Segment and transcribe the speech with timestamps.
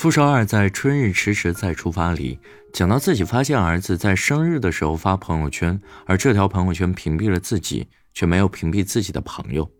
[0.00, 2.38] 傅首尔在《春日迟迟再出发》里
[2.72, 9.70] 讲到自己发现儿子在生日的时候发朋友圈，而这条朋友圈屏蔽了自己，却没有屏蔽自己的朋友。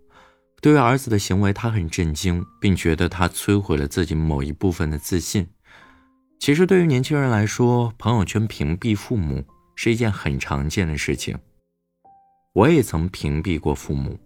[0.60, 5.48] 对于儿子的行为，他很震惊，并觉得他摧毁了自己某一部分的自信。
[6.38, 9.42] 其实，对于年轻人来说，朋友圈屏蔽父母
[9.74, 11.38] 是一件很常见的事情。
[12.52, 14.20] 我也曾屏蔽过父母。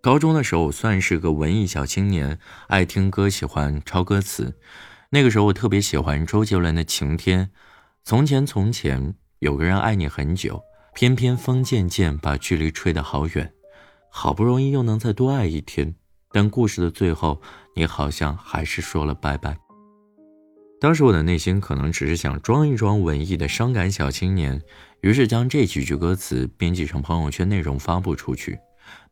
[0.00, 2.38] 高中的时候，我算是个文艺小青年，
[2.68, 4.54] 爱听歌，喜欢抄歌词。
[5.10, 7.46] 那个时候我特别喜欢周杰伦的《晴天》，
[8.02, 10.60] 从前从前有个人爱你很久，
[10.94, 13.52] 偏偏风渐渐把距离吹得好远，
[14.10, 15.94] 好不容易又能再多爱一天，
[16.32, 17.40] 但故事的最后，
[17.76, 19.56] 你好像还是说了拜拜。
[20.80, 24.60] 当时我的内心可能只是想装一装文艺的伤感小青年，
[25.00, 28.58] 于是将这几句歌词编辑成朋友圈内容发布出去，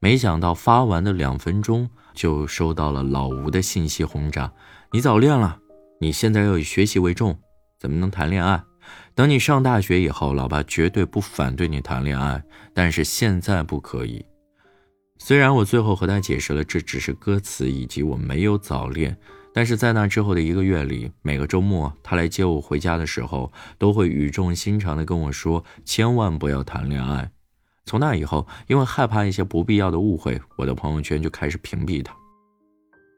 [0.01, 4.53] 没想到发完的两分钟就收到了老吴的信息轰炸
[4.93, 5.61] ：“你早恋了。”
[6.03, 7.39] 你现在要以学习为重，
[7.79, 8.61] 怎么能谈恋爱？
[9.15, 12.43] 等你上大学以后，老爸绝对不反对你谈恋爱，
[12.75, 14.27] 但是现在不可以。
[15.19, 19.17] 虽然我最后和他解释了这只是歌词，以及我没有早恋，
[19.55, 27.31] 但是在那之后的一个月里，每个周末他来接我回家的时候，都会语重心长地跟我说，千万不要谈恋爱。
[27.87, 32.13] 从那以后，因为害怕一些不必要的误会，我的朋友圈就开始屏蔽他。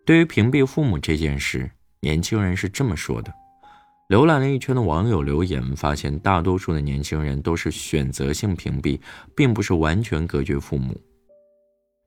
[0.05, 1.71] 对于屏蔽父母这件事，
[2.05, 3.33] 年轻人是这么说的。
[4.11, 9.01] 浏览了一圈的网友留言，发现大多数的年轻人都是选择性屏蔽，
[9.35, 10.95] 并不是完全隔绝父母。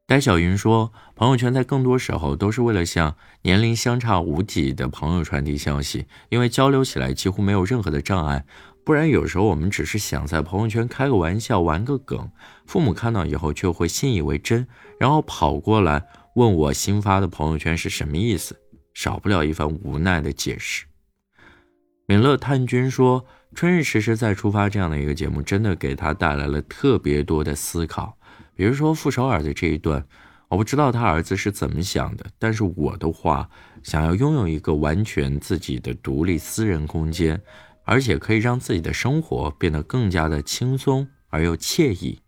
[0.05, 8.45] 戴小云说：“朋友圈在更多时候都是为了向年龄相差无几的朋友传递消息，因为交流起来几乎没有任何的障碍。
[8.85, 12.29] 不然，有时候我们只是想在朋友圈开个玩笑、玩个梗，
[12.67, 14.67] 父母看到以后却会信以为真，
[14.99, 18.55] 然后跑过来问我新发的朋友圈是什么意思。”
[18.97, 20.87] 少不了一番无奈的解释。
[22.07, 28.17] 敏乐探君说：“春日迟迟再出发这样的一个节目，真的给他带来了特别多的思考。
[28.55, 30.03] 比如说傅首尔的这一段，
[30.47, 33.47] 我不知道他儿子是怎么想的，但是我的话，
[33.83, 37.39] 想要拥有一个完全自己的独立私人空间，
[37.83, 42.19] 而且可以让自己的生活变得更加的轻松而又惬意。”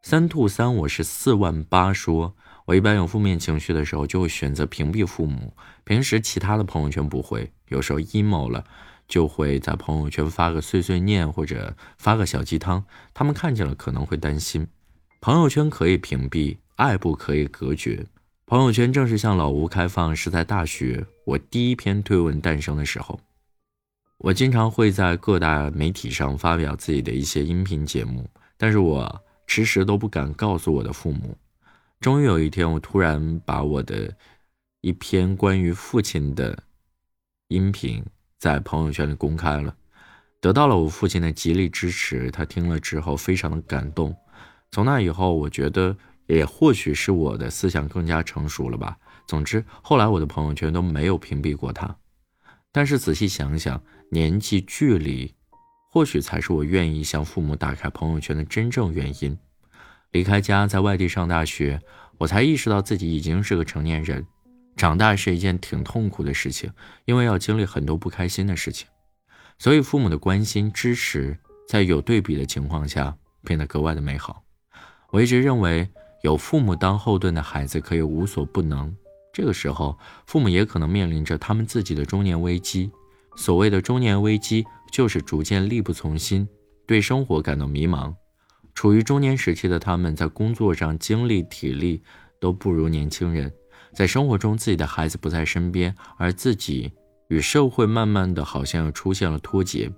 [0.00, 2.34] 三兔三，我是四万八说。
[2.70, 5.52] 我一般有负面情绪的时候，就会选择屏蔽父母。
[5.82, 8.64] 平时其他的朋友圈不会，有时候 emo 了，
[9.08, 12.84] 就会在朋友圈发个碎碎念或者发个小鸡汤。
[13.12, 14.68] 他们看见了可能会担心。
[15.20, 18.06] 朋友圈可以屏蔽，爱不可以隔绝。
[18.46, 23.18] 朋友圈正式向老吴开放是在大学，我第一篇推文诞生的时候。
[24.18, 31.36] 我经常会在各大媒体上发表自己的一些音频节目，但是我迟迟都不敢告诉我的父母。
[32.00, 34.10] 终于有一天，我突然把我的
[34.80, 36.64] 一篇关于父亲的
[37.48, 38.02] 音频
[38.38, 39.76] 在朋友圈里公开了，
[40.40, 42.30] 得到了我父亲的极力支持。
[42.30, 44.16] 他听了之后非常的感动。
[44.70, 45.94] 从那以后，我觉得
[46.26, 48.96] 也或许是我的思想更加成熟了吧。
[49.26, 51.94] 总之，后来我的朋友圈都没有屏蔽过他。
[52.72, 55.34] 但是仔细想想，年纪距离，
[55.90, 59.38] 或许才是我愿意向父母打开朋友圈的真正原因。
[60.12, 61.80] 离开家，在外地上大学，
[62.18, 64.26] 我才意识到自己已经是个成年人。
[64.76, 66.72] 长大是一件挺痛苦的事情，
[67.04, 68.88] 因为要经历很多不开心的事情。
[69.58, 71.38] 所以，父母的关心、支持，
[71.68, 74.42] 在有对比的情况下，变得格外的美好。
[75.10, 75.88] 我一直认为，
[76.22, 78.94] 有父母当后盾的孩子可以无所不能。
[79.32, 82.90] 这个时候，父母也可能面临着他们自己的中年危机。
[83.36, 86.48] 所谓的中年危机，就是逐渐力不从心，
[86.86, 88.14] 对生活感到迷茫。
[88.74, 92.02] 处于中年时期的他们，在工作上精力、体力
[92.38, 93.52] 都不如年轻人。
[93.92, 96.92] 在生活中，自己的孩子不在身边，而自己
[97.28, 99.90] 与社会慢慢的好像又出现了脱节。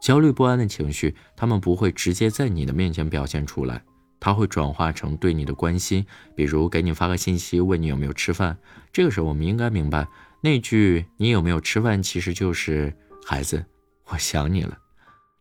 [0.00, 3.82] 焦虑不安的情绪，他们不会直接在你的面前表现出来，
[4.20, 8.56] 他会转化成对你的关心，比如给你发个信息，问你有没有吃饭。
[8.92, 10.06] 这个时候，我们应该明白，
[10.40, 12.96] 那句“你有没有吃饭”，其实就是
[13.26, 13.64] “孩子，
[14.06, 14.78] 我想你了”。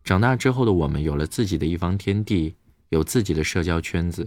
[0.07, 2.55] 长大之后的我们，有了自己的一方天地，
[2.87, 4.25] 有自己的社交圈子，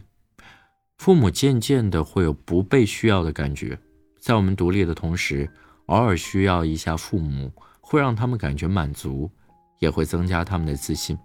[0.99, 3.79] 父母渐渐的会有不被需要的感觉。
[4.19, 5.49] 在我们独立的同时，
[5.87, 7.51] 偶尔需要一下父母，
[7.81, 9.31] 会让他们感觉满足，
[9.79, 11.17] 也会增加他们的自信。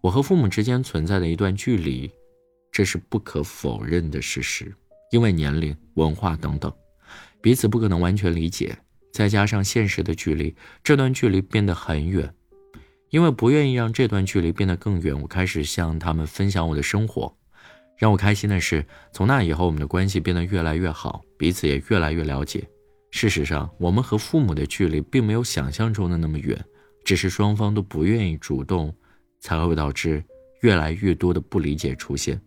[0.00, 2.08] 我和父母之间存在的一段距离，
[2.70, 4.72] 这是不可否认的事实。
[5.10, 6.72] 因为年龄、文化等等，
[7.40, 8.78] 彼此不可能完全理解，
[9.12, 10.54] 再加上现实的距离，
[10.84, 12.32] 这段距离变得很远。
[13.10, 17.36] 因为不愿意让这段距离变得更远，我开始向他们分享我的生活。
[17.96, 22.68] 让我开心的是，从那以后，我们的关系变得越来越好，彼此也越来越了解。
[23.10, 26.62] 事实上，我们和父母的距离并没有想象中的那么远，
[27.04, 28.94] 只是双方都不愿意主动，
[29.40, 30.22] 才会导致
[30.60, 32.38] 越来越多的不理解出现。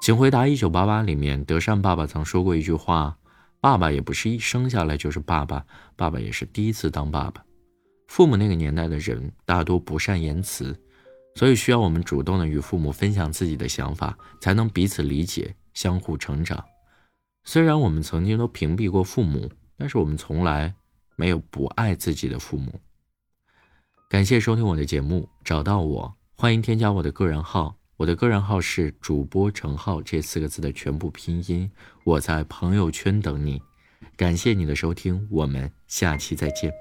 [0.00, 3.18] 请回答一九八八里面，德善爸爸曾说过一句话
[3.60, 7.44] ：“爸爸也不是一生下来就是爸爸，爸爸也是第一次当爸爸。”
[8.14, 10.80] 父母那个年代的人大多不善言辞，
[11.34, 16.64] 所以需要我们主动的与父母分享自己的想法，才能彼此理解，相互成长。
[17.42, 20.72] 虽然我们曾经都屏蔽过父母，但是我们从来
[21.16, 22.78] 没有不爱自己的父母。
[24.08, 27.76] 感谢收听我的节目，找到我，欢迎添加我的个人号。
[27.96, 31.68] 我的个人号是主播程浩这四个字的全部拼音。
[32.04, 33.60] 我在朋友圈等你，
[34.16, 36.72] 感谢你的收听，我们下期再见。